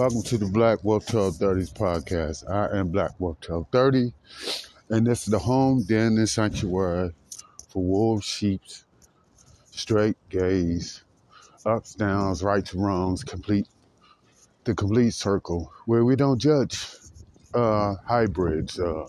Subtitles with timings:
[0.00, 2.50] Welcome to the Black Wolf 1230s podcast.
[2.50, 4.14] I am Black Wolf 1230,
[4.88, 7.12] and this is the home, den, and sanctuary
[7.68, 8.62] for wolves, sheep,
[9.70, 11.04] straight, gays,
[11.66, 13.68] ups, downs, rights, and wrongs, complete,
[14.64, 16.82] the complete circle, where we don't judge
[17.52, 19.06] uh, hybrids, uh,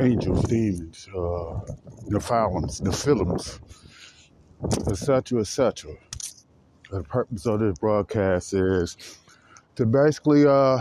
[0.00, 1.58] angels, demons, uh,
[2.06, 3.58] Nephilims, Nephilims,
[4.88, 5.96] etc., etc.
[6.92, 8.96] The purpose of this broadcast is
[9.76, 10.78] to basically uh,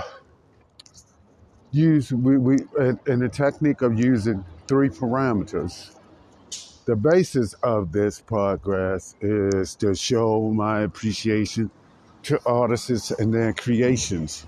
[1.72, 2.58] use we, we
[3.08, 5.96] in the technique of using three parameters.
[6.86, 11.70] The basis of this progress is to show my appreciation
[12.24, 14.46] to artists and their creations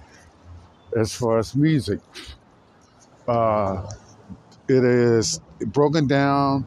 [0.97, 1.99] as far as music.
[3.27, 3.89] Uh,
[4.67, 6.65] it is broken down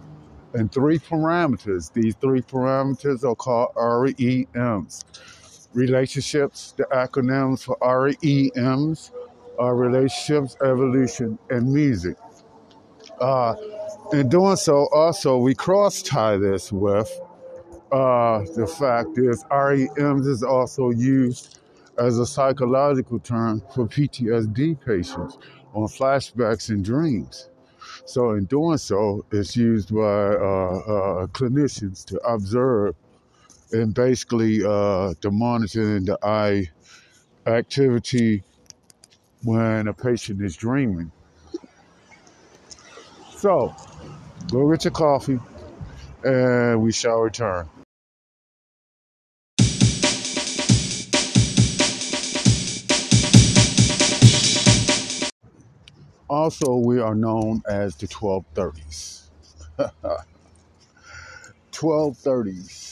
[0.54, 1.92] in three parameters.
[1.92, 5.04] These three parameters are called REMs
[5.76, 9.12] relationships, the acronyms for REMs
[9.58, 12.16] are relationships, evolution, and music.
[13.20, 13.54] Uh,
[14.12, 17.10] in doing so, also, we cross tie this with
[17.92, 21.60] uh, the fact is REMs is also used
[21.98, 25.38] as a psychological term for PTSD patients
[25.74, 27.50] on flashbacks and dreams.
[28.06, 32.94] So, in doing so, it's used by uh, uh, clinicians to observe
[33.72, 36.70] and basically uh, the monitoring the eye
[37.46, 38.42] activity
[39.42, 41.10] when a patient is dreaming.
[43.30, 43.74] So,
[44.50, 45.38] go get your coffee
[46.24, 47.68] and we shall return.
[56.28, 59.28] Also, we are known as the 1230s.
[61.72, 62.82] 1230s.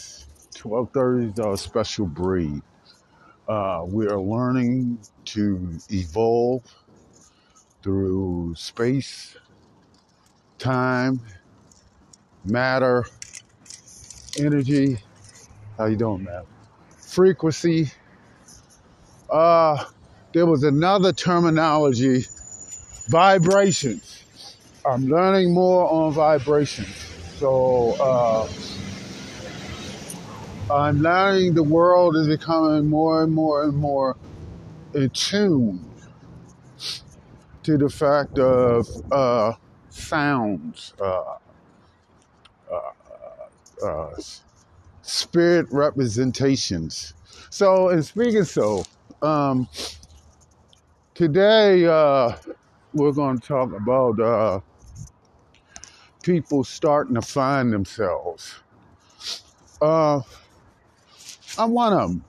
[0.65, 2.63] 1230s are a special breed.
[3.49, 6.63] Uh, we are learning to evolve
[7.83, 9.37] through space,
[10.59, 11.21] time,
[12.45, 13.05] matter,
[14.39, 14.99] energy.
[15.77, 16.45] How you doing, man?
[16.97, 17.91] Frequency.
[19.31, 19.85] Uh,
[20.33, 22.25] there was another terminology,
[23.09, 24.25] vibrations.
[24.87, 26.95] I'm learning more on vibrations.
[27.37, 28.49] So, uh,
[30.71, 34.17] I'm learning the world is becoming more and more and more
[34.95, 35.85] attuned
[37.65, 39.53] to the fact of uh,
[39.91, 41.37] sounds, uh,
[42.73, 44.11] uh, uh
[45.03, 47.13] spirit representations.
[47.51, 48.85] So, in speaking so,
[49.21, 49.69] um,
[51.15, 52.37] today uh,
[52.95, 54.61] we're going to talk about uh,
[56.23, 58.55] people starting to find themselves.
[59.83, 60.21] Uh,
[61.57, 62.25] I'm one of them.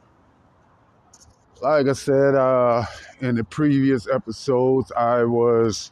[1.62, 2.86] Like I said uh,
[3.22, 5.91] in the previous episodes, I was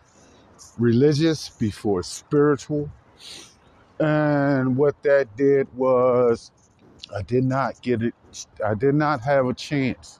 [0.77, 2.91] religious before spiritual.
[3.99, 6.51] And what that did was,
[7.15, 8.13] I did not get it,
[8.63, 10.19] I did not have a chance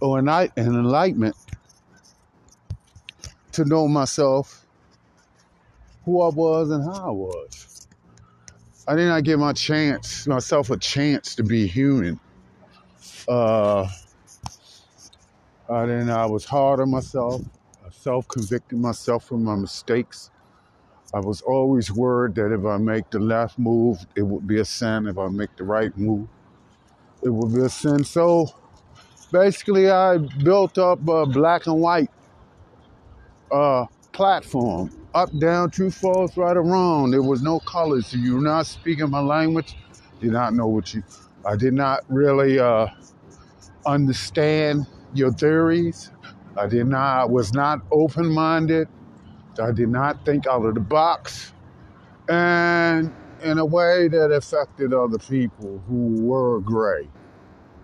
[0.00, 1.36] or an enlightenment
[3.52, 4.64] to know myself,
[6.04, 7.69] who I was, and how I was.
[8.88, 12.18] I did not give my chance, myself a chance to be human.
[13.28, 13.88] Uh,
[15.68, 17.42] I then I was hard on myself.
[17.86, 20.30] I self-convicted myself for my mistakes.
[21.14, 24.64] I was always worried that if I make the left move, it would be a
[24.64, 25.06] sin.
[25.06, 26.28] If I make the right move,
[27.22, 28.04] it would be a sin.
[28.04, 28.48] So
[29.32, 32.10] basically, I built up a black and white
[33.50, 37.10] uh, platform up, down, true, false, right or wrong.
[37.10, 38.08] There was no colors.
[38.08, 39.76] So you're not speaking my language.
[40.20, 41.02] Did not know what you.
[41.44, 42.88] I did not really uh,
[43.86, 46.10] understand your theories.
[46.56, 47.22] I did not.
[47.22, 48.88] I Was not open-minded.
[49.60, 51.52] I did not think out of the box,
[52.28, 57.08] and in a way that affected other people who were gray,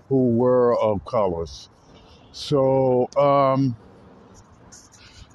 [0.09, 1.69] who were of colors.
[2.33, 3.09] So.
[3.17, 3.77] Um,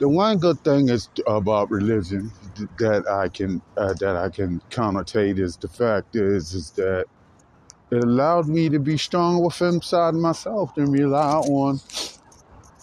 [0.01, 2.31] the one good thing is about religion
[2.79, 7.05] that I can uh, that I can connotate is the fact is is that
[7.91, 11.79] it allowed me to be strong within inside myself and rely on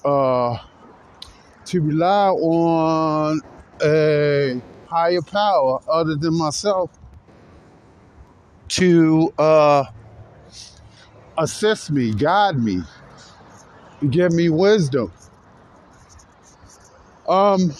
[0.05, 0.59] uh,
[1.65, 3.41] to rely on
[3.82, 6.88] a higher power other than myself
[8.69, 9.85] to uh,
[11.37, 12.81] assist me, guide me,
[14.09, 15.11] give me wisdom
[17.28, 17.72] um,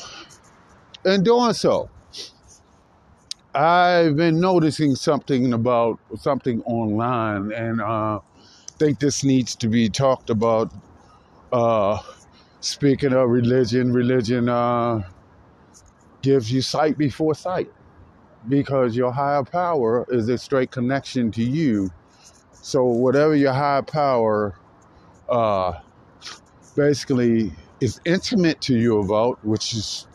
[1.05, 1.89] in doing so,
[3.55, 8.21] I've been noticing something about something online, and uh,
[8.79, 10.73] think this needs to be talked about.
[11.51, 11.99] Uh,
[12.61, 15.03] speaking of religion, religion uh,
[16.23, 17.73] gives you sight before sight
[18.49, 21.91] because your higher power is a straight connection to you.
[22.53, 24.55] So whatever your higher power
[25.29, 25.81] uh,
[26.77, 30.07] basically is intimate to you about, which is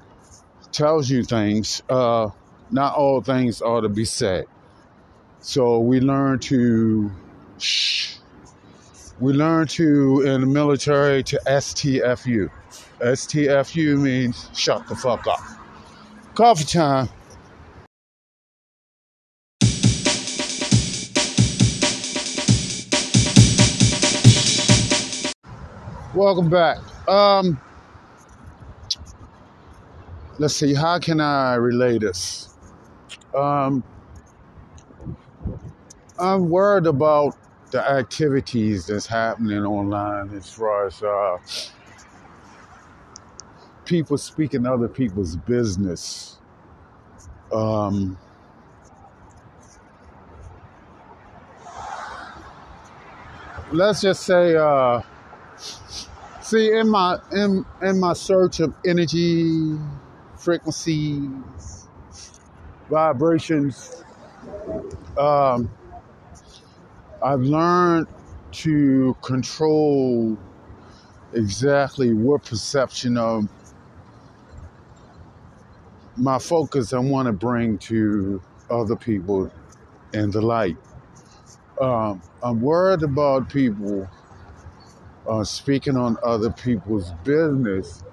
[0.72, 1.82] tells you things.
[1.90, 2.30] Uh,
[2.72, 4.46] not all things ought to be said.
[5.40, 7.12] So we learn to
[7.60, 8.16] shh.
[9.20, 12.50] We learn to in the military to STFU.
[13.00, 15.40] STFU means shut the fuck up.
[16.34, 17.10] Coffee time.
[26.16, 26.78] Welcome back.
[27.08, 27.60] Um,
[30.40, 30.74] let's see.
[30.74, 32.54] How can I relay this?
[33.36, 33.84] Um,
[36.20, 37.36] I'm worried about
[37.72, 41.38] the activities that's happening online as far as uh,
[43.86, 46.38] people speaking other people's business.
[47.52, 48.18] Um,
[53.72, 55.02] let's just say, uh,
[56.54, 59.78] see, in my in in my search of energy,
[60.38, 61.88] frequencies,
[62.90, 64.04] vibrations,
[65.18, 65.70] um,
[67.24, 68.08] I've learned
[68.64, 70.38] to control
[71.34, 73.50] exactly what perception of
[76.16, 79.52] my focus I want to bring to other people
[80.14, 80.78] in the light.
[81.82, 84.08] Um, I'm worried about people
[85.28, 88.04] uh, speaking on other people's business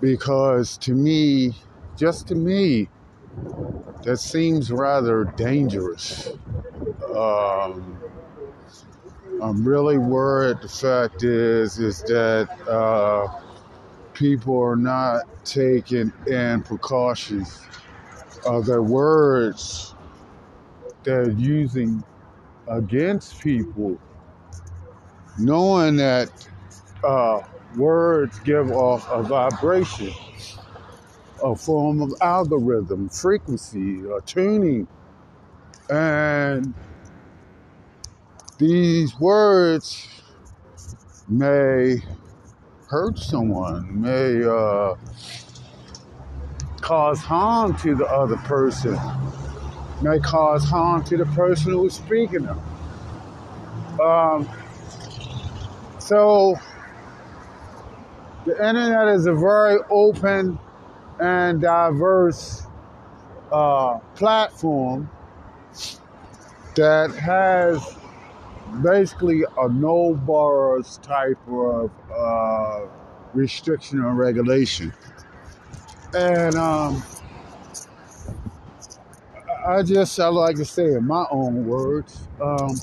[0.00, 1.54] because to me,
[1.96, 2.88] just to me,
[4.04, 6.30] that seems rather dangerous.
[7.16, 7.98] Um,
[9.42, 10.58] I'm really worried.
[10.62, 13.40] The fact is, is that uh,
[14.14, 17.60] people are not taking in precautions
[18.46, 19.94] of their words
[21.04, 22.04] they're using
[22.68, 23.98] against people,
[25.38, 26.30] knowing that
[27.04, 27.40] uh,
[27.76, 30.12] words give off a vibration,
[31.42, 34.86] a form of algorithm, frequency, or tuning,
[35.90, 36.74] and
[38.58, 40.08] these words
[41.28, 42.02] may
[42.88, 44.94] hurt someone, may uh,
[46.80, 48.98] cause harm to the other person,
[50.02, 52.60] may cause harm to the person who's speaking them.
[54.00, 54.48] Um,
[56.08, 56.56] so
[58.46, 60.58] the internet is a very open
[61.20, 62.62] and diverse
[63.52, 65.10] uh, platform
[66.76, 67.94] that has
[68.82, 72.86] basically a no bars type of uh,
[73.34, 74.94] restriction or regulation.
[76.14, 77.02] And um,
[79.66, 82.74] I just, I like to say in my own words, um,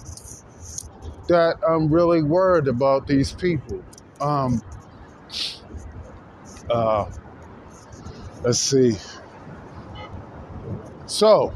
[1.27, 3.83] that I'm really worried about these people.
[4.21, 4.61] Um,
[6.69, 7.05] uh,
[8.43, 8.97] let's see.
[11.07, 11.53] So,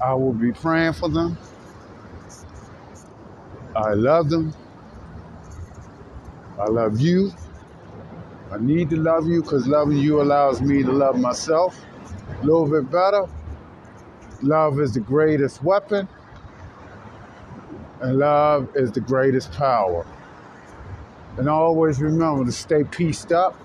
[0.00, 1.38] I will be praying for them.
[3.76, 4.54] I love them.
[6.58, 7.32] I love you.
[8.50, 11.78] I need to love you because loving you allows me to love myself
[12.28, 13.26] a little bit better.
[14.42, 16.08] Love is the greatest weapon,
[18.00, 20.06] and love is the greatest power.
[21.36, 23.56] And always remember to stay pieced up.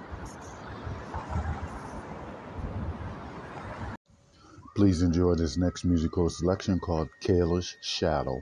[4.75, 8.41] Please enjoy this next musical selection called Kayla's Shadow.